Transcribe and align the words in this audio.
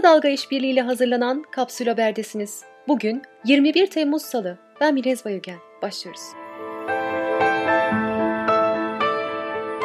Kısa 0.00 0.12
Dalga 0.12 0.28
işbirliğiyle 0.28 0.80
hazırlanan 0.80 1.44
Kapsül 1.52 1.86
Haber'desiniz. 1.86 2.62
Bugün 2.88 3.22
21 3.44 3.86
Temmuz 3.86 4.22
Salı. 4.22 4.58
Ben 4.80 4.94
Mirez 4.94 5.24
Bayülgen. 5.24 5.58
Başlıyoruz. 5.82 6.22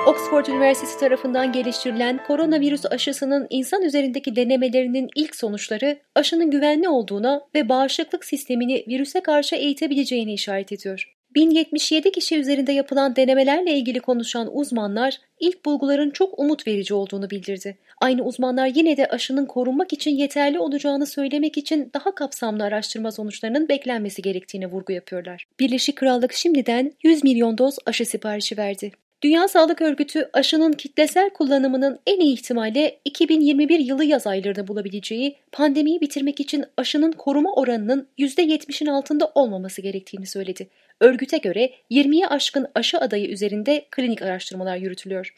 Oxford 0.08 0.46
Üniversitesi 0.46 1.00
tarafından 1.00 1.52
geliştirilen 1.52 2.24
koronavirüs 2.28 2.86
aşısının 2.86 3.48
insan 3.50 3.82
üzerindeki 3.82 4.36
denemelerinin 4.36 5.10
ilk 5.16 5.36
sonuçları 5.36 6.00
aşının 6.16 6.52
güvenli 6.52 6.90
olduğuna 6.90 7.42
ve 7.56 7.70
bağışıklık 7.70 8.26
sistemini 8.26 8.84
virüse 8.88 9.22
karşı 9.22 9.56
eğitebileceğini 9.56 10.34
işaret 10.34 10.72
ediyor. 10.72 11.15
1077 11.36 12.12
kişi 12.12 12.38
üzerinde 12.38 12.72
yapılan 12.72 13.16
denemelerle 13.16 13.78
ilgili 13.78 14.00
konuşan 14.00 14.58
uzmanlar 14.58 15.18
ilk 15.40 15.66
bulguların 15.66 16.10
çok 16.10 16.40
umut 16.40 16.68
verici 16.68 16.94
olduğunu 16.94 17.30
bildirdi. 17.30 17.78
Aynı 18.02 18.24
uzmanlar 18.24 18.68
yine 18.68 18.98
de 18.98 19.06
aşının 19.06 19.46
korunmak 19.46 19.94
için 19.94 20.12
yeterli 20.12 20.60
olacağını 20.60 21.06
söylemek 21.06 21.58
için 21.58 21.92
daha 21.94 22.16
kapsamlı 22.16 22.64
araştırma 22.64 23.12
sonuçlarının 23.12 23.70
beklenmesi 23.70 24.22
gerektiğine 24.22 24.68
vurgu 24.68 24.94
yapıyorlar. 24.94 25.46
Birleşik 25.60 25.96
Krallık 25.96 26.34
şimdiden 26.34 26.94
100 27.04 27.24
milyon 27.24 27.58
doz 27.58 27.78
aşı 27.86 28.06
siparişi 28.06 28.58
verdi. 28.58 28.92
Dünya 29.24 29.48
Sağlık 29.48 29.82
Örgütü 29.82 30.30
aşının 30.34 30.72
kitlesel 30.72 31.30
kullanımının 31.30 32.00
en 32.08 32.20
iyi 32.20 32.34
ihtimalle 32.34 33.00
2021 33.06 33.80
yılı 33.80 34.06
yaz 34.06 34.28
aylarında 34.28 34.68
bulabileceği 34.68 35.36
pandemiyi 35.52 36.02
bitirmek 36.02 36.40
için 36.40 36.66
aşının 36.78 37.12
koruma 37.12 37.54
oranının 37.54 38.08
%70'in 38.18 38.88
altında 38.88 39.32
olmaması 39.36 39.82
gerektiğini 39.82 40.26
söyledi. 40.26 40.68
Örgüte 41.02 41.38
göre 41.38 41.72
20'ye 41.92 42.28
aşkın 42.28 42.68
aşı 42.76 42.98
adayı 42.98 43.28
üzerinde 43.28 43.86
klinik 43.92 44.22
araştırmalar 44.22 44.78
yürütülüyor. 44.78 45.34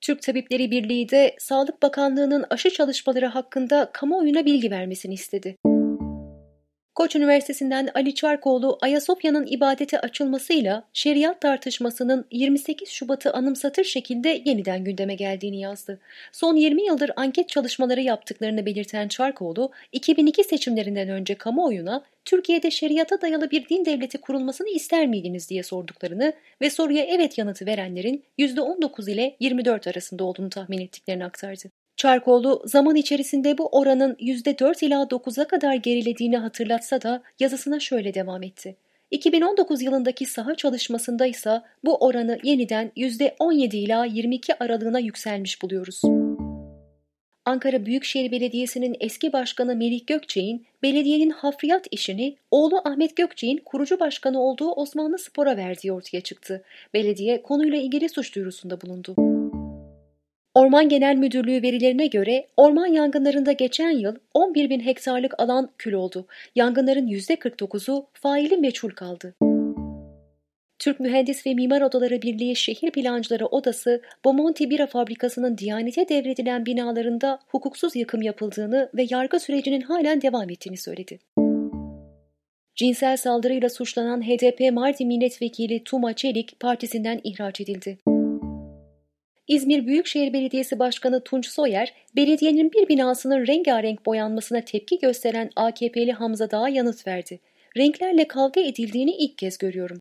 Türk 0.00 0.22
Tabipleri 0.22 0.70
Birliği 0.70 1.10
de 1.10 1.36
Sağlık 1.38 1.82
Bakanlığı'nın 1.82 2.44
aşı 2.50 2.70
çalışmaları 2.70 3.26
hakkında 3.26 3.90
kamuoyuna 3.92 4.44
bilgi 4.44 4.70
vermesini 4.70 5.14
istedi. 5.14 5.56
Koç 6.98 7.16
Üniversitesi'nden 7.16 7.88
Ali 7.94 8.14
Çarkoğlu, 8.14 8.78
Ayasofya'nın 8.80 9.46
ibadete 9.46 10.00
açılmasıyla 10.00 10.84
şeriat 10.92 11.40
tartışmasının 11.40 12.26
28 12.30 12.88
Şubat'ı 12.88 13.32
anımsatır 13.32 13.84
şekilde 13.84 14.42
yeniden 14.44 14.84
gündeme 14.84 15.14
geldiğini 15.14 15.60
yazdı. 15.60 16.00
Son 16.32 16.56
20 16.56 16.86
yıldır 16.86 17.10
anket 17.16 17.48
çalışmaları 17.48 18.00
yaptıklarını 18.00 18.66
belirten 18.66 19.08
Çarkoğlu, 19.08 19.70
2002 19.92 20.44
seçimlerinden 20.44 21.08
önce 21.08 21.34
kamuoyuna 21.34 22.04
Türkiye'de 22.24 22.70
şeriata 22.70 23.20
dayalı 23.20 23.50
bir 23.50 23.68
din 23.68 23.84
devleti 23.84 24.18
kurulmasını 24.18 24.68
ister 24.68 25.06
miydiniz 25.06 25.50
diye 25.50 25.62
sorduklarını 25.62 26.32
ve 26.60 26.70
soruya 26.70 27.04
evet 27.04 27.38
yanıtı 27.38 27.66
verenlerin 27.66 28.24
%19 28.38 29.10
ile 29.10 29.36
24 29.40 29.86
arasında 29.86 30.24
olduğunu 30.24 30.50
tahmin 30.50 30.78
ettiklerini 30.78 31.24
aktardı. 31.24 31.70
Çarkoğlu 31.98 32.62
zaman 32.64 32.96
içerisinde 32.96 33.58
bu 33.58 33.66
oranın 33.66 34.14
%4 34.14 34.84
ila 34.84 35.02
9'a 35.02 35.46
kadar 35.46 35.74
gerilediğini 35.74 36.36
hatırlatsa 36.36 37.02
da 37.02 37.22
yazısına 37.40 37.80
şöyle 37.80 38.14
devam 38.14 38.42
etti. 38.42 38.76
2019 39.10 39.82
yılındaki 39.82 40.26
saha 40.26 40.54
çalışmasında 40.54 41.26
ise 41.26 41.62
bu 41.84 41.96
oranı 41.96 42.38
yeniden 42.42 42.92
%17 42.96 43.76
ila 43.76 44.04
22 44.04 44.54
aralığına 44.64 44.98
yükselmiş 44.98 45.62
buluyoruz. 45.62 46.02
Ankara 47.44 47.86
Büyükşehir 47.86 48.32
Belediyesi'nin 48.32 48.96
eski 49.00 49.32
başkanı 49.32 49.76
Melih 49.76 50.06
Gökçek'in 50.06 50.66
belediyenin 50.82 51.30
hafriyat 51.30 51.86
işini 51.90 52.36
oğlu 52.50 52.80
Ahmet 52.84 53.16
Gökçek'in 53.16 53.62
kurucu 53.64 54.00
başkanı 54.00 54.40
olduğu 54.40 54.72
Osmanlı 54.72 55.18
Spor'a 55.18 55.56
verdiği 55.56 55.92
ortaya 55.92 56.20
çıktı. 56.20 56.64
Belediye 56.94 57.42
konuyla 57.42 57.78
ilgili 57.78 58.08
suç 58.08 58.34
duyurusunda 58.34 58.80
bulundu. 58.80 59.27
Orman 60.58 60.88
Genel 60.88 61.16
Müdürlüğü 61.16 61.62
verilerine 61.62 62.06
göre 62.06 62.46
orman 62.56 62.86
yangınlarında 62.86 63.52
geçen 63.52 63.90
yıl 63.90 64.16
11 64.34 64.70
bin 64.70 64.80
hektarlık 64.80 65.40
alan 65.40 65.70
kül 65.78 65.92
oldu. 65.92 66.26
Yangınların 66.54 67.06
%49'u 67.06 68.06
faili 68.12 68.56
meçhul 68.56 68.90
kaldı. 68.90 69.34
Türk 70.78 71.00
Mühendis 71.00 71.46
ve 71.46 71.54
Mimar 71.54 71.80
Odaları 71.80 72.22
Birliği 72.22 72.56
Şehir 72.56 72.90
Plancıları 72.90 73.46
Odası, 73.46 74.02
Bomonti 74.24 74.70
Bira 74.70 74.86
Fabrikası'nın 74.86 75.58
Diyanet'e 75.58 76.08
devredilen 76.08 76.66
binalarında 76.66 77.38
hukuksuz 77.46 77.96
yıkım 77.96 78.22
yapıldığını 78.22 78.90
ve 78.94 79.06
yargı 79.10 79.40
sürecinin 79.40 79.80
halen 79.80 80.22
devam 80.22 80.50
ettiğini 80.50 80.76
söyledi. 80.76 81.18
Cinsel 82.76 83.16
saldırıyla 83.16 83.68
suçlanan 83.68 84.22
HDP 84.22 84.72
Mardin 84.72 85.08
Milletvekili 85.08 85.84
Tuma 85.84 86.12
Çelik 86.12 86.60
partisinden 86.60 87.20
ihraç 87.24 87.60
edildi. 87.60 88.17
İzmir 89.48 89.86
Büyükşehir 89.86 90.32
Belediyesi 90.32 90.78
Başkanı 90.78 91.24
Tunç 91.24 91.48
Soyer, 91.48 91.92
belediyenin 92.16 92.72
bir 92.72 92.88
binasının 92.88 93.46
rengarenk 93.46 94.06
boyanmasına 94.06 94.60
tepki 94.60 94.98
gösteren 94.98 95.50
AKP'li 95.56 96.12
Hamza 96.12 96.50
Dağ'a 96.50 96.68
yanıt 96.68 97.06
verdi. 97.06 97.40
Renklerle 97.76 98.28
kavga 98.28 98.60
edildiğini 98.60 99.10
ilk 99.10 99.38
kez 99.38 99.58
görüyorum. 99.58 99.98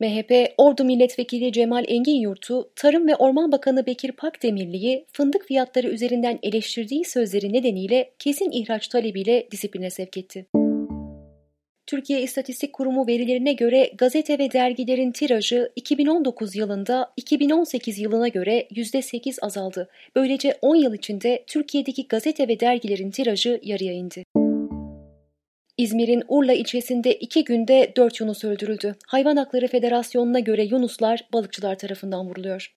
MHP 0.00 0.54
Ordu 0.56 0.84
Milletvekili 0.84 1.52
Cemal 1.52 1.84
Engin 1.88 2.20
Yurt'u 2.20 2.70
Tarım 2.76 3.08
ve 3.08 3.16
Orman 3.16 3.52
Bakanı 3.52 3.86
Bekir 3.86 4.12
Pakdemirli'yi 4.12 5.06
fındık 5.12 5.44
fiyatları 5.44 5.88
üzerinden 5.88 6.38
eleştirdiği 6.42 7.04
sözleri 7.04 7.52
nedeniyle 7.52 8.10
kesin 8.18 8.50
ihraç 8.50 8.88
talebiyle 8.88 9.48
disipline 9.50 9.90
sevk 9.90 10.16
etti. 10.16 10.46
Türkiye 11.92 12.22
İstatistik 12.22 12.72
Kurumu 12.72 13.06
verilerine 13.06 13.52
göre 13.52 13.90
gazete 13.98 14.38
ve 14.38 14.52
dergilerin 14.52 15.12
tirajı 15.12 15.72
2019 15.76 16.56
yılında 16.56 17.12
2018 17.16 17.98
yılına 17.98 18.28
göre 18.28 18.68
%8 18.70 19.38
azaldı. 19.42 19.88
Böylece 20.16 20.58
10 20.62 20.76
yıl 20.76 20.94
içinde 20.94 21.44
Türkiye'deki 21.46 22.08
gazete 22.08 22.48
ve 22.48 22.60
dergilerin 22.60 23.10
tirajı 23.10 23.60
yarıya 23.62 23.92
indi. 23.92 24.24
İzmir'in 25.78 26.22
Urla 26.28 26.52
ilçesinde 26.52 27.14
iki 27.14 27.44
günde 27.44 27.92
4 27.96 28.20
yunus 28.20 28.44
öldürüldü. 28.44 28.94
Hayvan 29.06 29.36
Hakları 29.36 29.68
Federasyonu'na 29.68 30.40
göre 30.40 30.64
yunuslar 30.64 31.24
balıkçılar 31.32 31.78
tarafından 31.78 32.26
vuruluyor. 32.26 32.74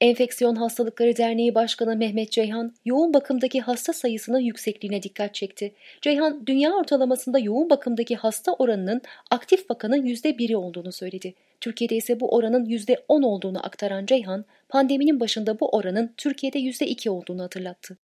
Enfeksiyon 0.00 0.54
Hastalıkları 0.54 1.16
Derneği 1.16 1.54
Başkanı 1.54 1.96
Mehmet 1.96 2.32
Ceyhan, 2.32 2.74
yoğun 2.84 3.14
bakımdaki 3.14 3.60
hasta 3.60 3.92
sayısının 3.92 4.38
yüksekliğine 4.38 5.02
dikkat 5.02 5.34
çekti. 5.34 5.72
Ceyhan, 6.02 6.46
dünya 6.46 6.72
ortalamasında 6.72 7.38
yoğun 7.38 7.70
bakımdaki 7.70 8.16
hasta 8.16 8.52
oranının 8.52 9.02
aktif 9.30 9.70
vakanın 9.70 10.06
%1'i 10.06 10.56
olduğunu 10.56 10.92
söyledi. 10.92 11.34
Türkiye'de 11.60 11.96
ise 11.96 12.20
bu 12.20 12.34
oranın 12.34 12.64
%10 12.64 13.24
olduğunu 13.26 13.66
aktaran 13.66 14.06
Ceyhan, 14.06 14.44
pandeminin 14.68 15.20
başında 15.20 15.60
bu 15.60 15.68
oranın 15.68 16.12
Türkiye'de 16.16 16.58
%2 16.58 17.10
olduğunu 17.10 17.42
hatırlattı 17.42 17.98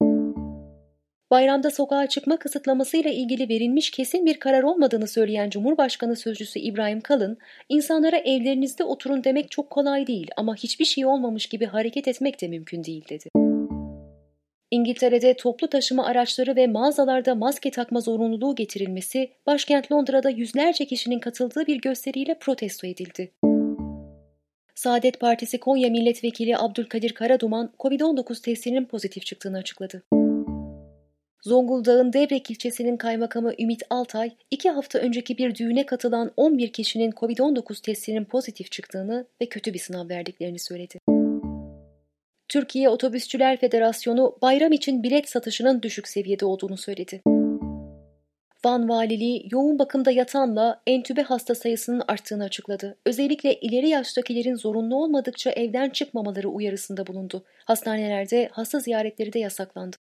bayramda 1.33 1.71
sokağa 1.71 2.07
çıkma 2.07 2.37
kısıtlamasıyla 2.37 3.11
ilgili 3.11 3.49
verilmiş 3.49 3.91
kesin 3.91 4.27
bir 4.27 4.41
karar 4.41 4.63
olmadığını 4.63 5.09
söyleyen 5.09 5.51
Cumhurbaşkanı 5.51 6.17
Sözcüsü 6.17 6.59
İbrahim 6.59 7.01
Kalın, 7.01 7.39
insanlara 7.69 8.17
evlerinizde 8.17 8.85
oturun 8.85 9.25
demek 9.25 9.51
çok 9.51 9.71
kolay 9.71 10.07
değil 10.07 10.31
ama 10.37 10.57
hiçbir 10.57 10.85
şey 10.85 11.07
olmamış 11.07 11.47
gibi 11.47 11.67
hareket 11.67 12.09
etmek 12.09 12.41
de 12.41 12.49
mümkün 12.49 12.85
değil 12.85 13.05
dedi. 13.09 13.25
İngiltere'de 14.71 15.35
toplu 15.35 15.69
taşıma 15.69 16.07
araçları 16.07 16.57
ve 16.57 16.67
mağazalarda 16.67 17.35
maske 17.35 17.71
takma 17.71 18.01
zorunluluğu 18.01 18.55
getirilmesi, 18.55 19.31
başkent 19.47 19.93
Londra'da 19.93 20.31
yüzlerce 20.31 20.87
kişinin 20.87 21.19
katıldığı 21.19 21.67
bir 21.67 21.81
gösteriyle 21.81 22.39
protesto 22.41 22.87
edildi. 22.87 23.33
Saadet 24.75 25.21
Partisi 25.21 25.61
Konya 25.61 25.91
Milletvekili 25.91 26.59
Abdülkadir 26.59 27.13
Karaduman, 27.13 27.73
COVID-19 27.81 28.43
testinin 28.43 28.85
pozitif 28.85 29.27
çıktığını 29.27 29.59
açıkladı. 29.59 30.03
Zonguldak'ın 31.43 32.13
Devrek 32.13 32.51
ilçesinin 32.51 32.97
kaymakamı 32.97 33.53
Ümit 33.59 33.83
Altay, 33.91 34.31
iki 34.51 34.71
hafta 34.71 34.99
önceki 34.99 35.39
bir 35.39 35.55
düğüne 35.55 35.87
katılan 35.87 36.33
11 36.37 36.73
kişinin 36.73 37.11
COVID-19 37.11 37.83
testinin 37.83 38.25
pozitif 38.25 38.71
çıktığını 38.71 39.27
ve 39.41 39.47
kötü 39.47 39.75
bir 39.75 39.79
sınav 39.79 40.09
verdiklerini 40.09 40.59
söyledi. 40.59 40.99
Türkiye 42.49 42.89
Otobüsçüler 42.89 43.57
Federasyonu 43.57 44.39
bayram 44.43 44.73
için 44.73 45.03
bilet 45.03 45.29
satışının 45.29 45.83
düşük 45.83 46.09
seviyede 46.09 46.45
olduğunu 46.47 46.77
söyledi. 46.77 47.21
Van 48.65 48.89
Valiliği 48.89 49.49
yoğun 49.53 49.79
bakımda 49.79 50.11
yatanla 50.11 50.83
entübe 50.87 51.23
hasta 51.23 51.55
sayısının 51.55 52.03
arttığını 52.09 52.45
açıkladı. 52.45 52.97
Özellikle 53.07 53.55
ileri 53.55 53.89
yaştakilerin 53.89 54.55
zorunlu 54.55 54.97
olmadıkça 54.97 55.51
evden 55.51 55.91
çıkmamaları 55.91 56.49
uyarısında 56.49 57.07
bulundu. 57.07 57.45
Hastanelerde 57.65 58.49
hasta 58.53 58.79
ziyaretleri 58.79 59.33
de 59.33 59.39
yasaklandı. 59.39 59.97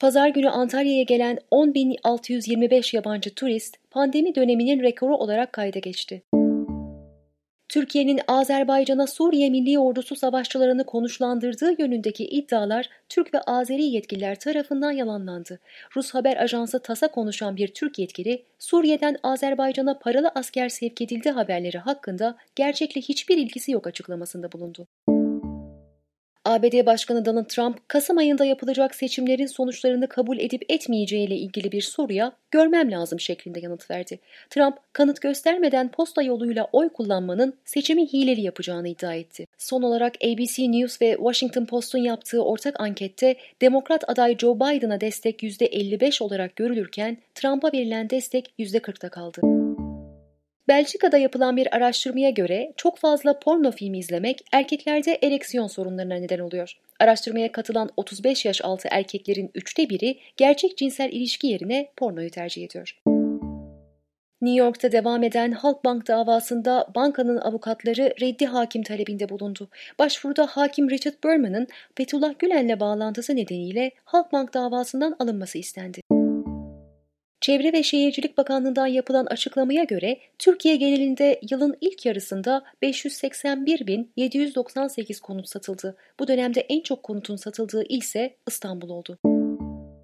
Pazar 0.00 0.28
günü 0.28 0.48
Antalya'ya 0.48 1.02
gelen 1.02 1.38
10.625 1.52 2.96
yabancı 2.96 3.34
turist 3.34 3.76
pandemi 3.90 4.34
döneminin 4.34 4.82
rekoru 4.82 5.16
olarak 5.16 5.52
kayda 5.52 5.78
geçti. 5.78 6.22
Türkiye'nin 7.68 8.20
Azerbaycan'a 8.28 9.06
Suriye 9.06 9.50
Milli 9.50 9.78
Ordusu 9.78 10.16
savaşçılarını 10.16 10.84
konuşlandırdığı 10.84 11.82
yönündeki 11.82 12.24
iddialar 12.24 12.88
Türk 13.08 13.34
ve 13.34 13.40
Azeri 13.40 13.84
yetkililer 13.84 14.38
tarafından 14.38 14.90
yalanlandı. 14.90 15.58
Rus 15.96 16.14
haber 16.14 16.36
ajansı 16.36 16.82
TAS'a 16.82 17.08
konuşan 17.08 17.56
bir 17.56 17.68
Türk 17.68 17.98
yetkili, 17.98 18.42
Suriye'den 18.58 19.16
Azerbaycan'a 19.22 19.98
paralı 19.98 20.30
asker 20.34 20.68
sevk 20.68 21.02
edildi 21.02 21.30
haberleri 21.30 21.78
hakkında 21.78 22.36
gerçekle 22.56 23.00
hiçbir 23.00 23.36
ilgisi 23.36 23.72
yok 23.72 23.86
açıklamasında 23.86 24.52
bulundu. 24.52 24.86
ABD 26.48 26.86
Başkanı 26.86 27.24
Donald 27.24 27.44
Trump, 27.44 27.88
Kasım 27.88 28.18
ayında 28.18 28.44
yapılacak 28.44 28.94
seçimlerin 28.94 29.46
sonuçlarını 29.46 30.08
kabul 30.08 30.38
edip 30.38 30.62
etmeyeceğiyle 30.68 31.36
ilgili 31.36 31.72
bir 31.72 31.80
soruya 31.80 32.32
görmem 32.50 32.90
lazım 32.90 33.20
şeklinde 33.20 33.60
yanıt 33.60 33.90
verdi. 33.90 34.18
Trump, 34.50 34.76
kanıt 34.92 35.20
göstermeden 35.20 35.90
posta 35.90 36.22
yoluyla 36.22 36.68
oy 36.72 36.88
kullanmanın 36.88 37.54
seçimi 37.64 38.12
hileli 38.12 38.40
yapacağını 38.40 38.88
iddia 38.88 39.14
etti. 39.14 39.46
Son 39.58 39.82
olarak 39.82 40.14
ABC 40.24 40.72
News 40.72 41.02
ve 41.02 41.16
Washington 41.16 41.64
Post'un 41.64 41.98
yaptığı 41.98 42.44
ortak 42.44 42.80
ankette 42.80 43.36
Demokrat 43.60 44.10
aday 44.10 44.38
Joe 44.38 44.56
Biden'a 44.56 45.00
destek 45.00 45.42
%55 45.42 46.22
olarak 46.22 46.56
görülürken 46.56 47.18
Trump'a 47.34 47.72
verilen 47.72 48.10
destek 48.10 48.54
%40'ta 48.58 49.08
kaldı. 49.08 49.67
Belçika'da 50.68 51.18
yapılan 51.18 51.56
bir 51.56 51.76
araştırmaya 51.76 52.30
göre 52.30 52.72
çok 52.76 52.98
fazla 52.98 53.38
porno 53.38 53.70
filmi 53.70 53.98
izlemek 53.98 54.44
erkeklerde 54.52 55.18
ereksiyon 55.22 55.66
sorunlarına 55.66 56.14
neden 56.14 56.38
oluyor. 56.38 56.72
Araştırmaya 57.00 57.52
katılan 57.52 57.90
35 57.96 58.44
yaş 58.44 58.64
altı 58.64 58.88
erkeklerin 58.90 59.50
üçte 59.54 59.88
biri 59.88 60.18
gerçek 60.36 60.78
cinsel 60.78 61.12
ilişki 61.12 61.46
yerine 61.46 61.88
pornoyu 61.96 62.30
tercih 62.30 62.64
ediyor. 62.64 62.98
New 64.42 64.64
York'ta 64.64 64.92
devam 64.92 65.22
eden 65.22 65.52
Halkbank 65.52 66.08
davasında 66.08 66.86
bankanın 66.94 67.36
avukatları 67.36 68.14
reddi 68.20 68.46
hakim 68.46 68.82
talebinde 68.82 69.28
bulundu. 69.28 69.68
Başvuruda 69.98 70.46
hakim 70.46 70.90
Richard 70.90 71.24
Berman'ın 71.24 71.66
Fethullah 71.94 72.34
Gülen'le 72.38 72.80
bağlantısı 72.80 73.36
nedeniyle 73.36 73.90
Halkbank 74.04 74.54
davasından 74.54 75.16
alınması 75.18 75.58
istendi. 75.58 76.17
Çevre 77.40 77.72
ve 77.72 77.82
Şehircilik 77.82 78.38
Bakanlığı'ndan 78.38 78.86
yapılan 78.86 79.26
açıklamaya 79.26 79.84
göre 79.84 80.18
Türkiye 80.38 80.76
genelinde 80.76 81.40
yılın 81.50 81.76
ilk 81.80 82.06
yarısında 82.06 82.64
581.798 82.82 85.20
konut 85.20 85.48
satıldı. 85.48 85.96
Bu 86.20 86.28
dönemde 86.28 86.60
en 86.60 86.80
çok 86.80 87.02
konutun 87.02 87.36
satıldığı 87.36 87.84
il 87.88 87.98
ise 87.98 88.36
İstanbul 88.48 88.90
oldu. 88.90 89.18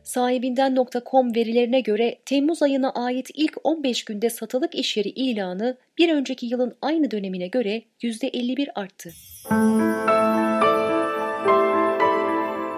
Sahibinden.com 0.05 1.35
verilerine 1.35 1.81
göre 1.81 2.19
Temmuz 2.27 2.63
ayına 2.63 2.91
ait 2.91 3.31
ilk 3.35 3.57
15 3.65 4.05
günde 4.05 4.31
satılık 4.31 4.75
iş 4.75 4.97
yeri 4.97 5.09
ilanı 5.09 5.77
bir 5.99 6.13
önceki 6.13 6.47
yılın 6.47 6.77
aynı 6.83 7.11
dönemine 7.11 7.47
göre 7.47 7.83
%51 8.03 8.69
arttı. 8.75 9.11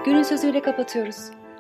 Günün 0.05 0.23
sözüyle 0.23 0.63
kapatıyoruz. 0.63 1.17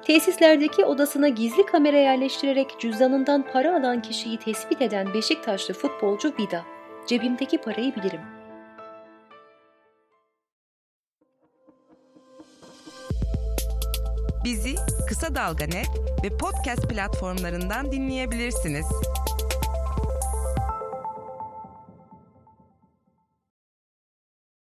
Tesislerdeki 0.06 0.85
odasına 0.85 1.29
gizli 1.29 1.67
kamera 1.67 1.97
yerleştirerek 1.97 2.81
cüzdanından 2.81 3.44
para 3.53 3.76
alan 3.76 4.03
kişiyi 4.03 4.38
tespit 4.38 4.82
eden 4.82 5.14
Beşiktaşlı 5.14 5.75
futbolcu 5.75 6.32
Vida. 6.38 6.64
Cebimdeki 7.06 7.58
parayı 7.58 7.97
bilirim. 7.97 8.20
Bizi 14.44 14.75
Kısa 15.08 15.35
Dalga 15.35 15.64
Net 15.64 15.91
ve 16.25 16.37
podcast 16.37 16.88
platformlarından 16.88 17.93
dinleyebilirsiniz. 17.93 18.87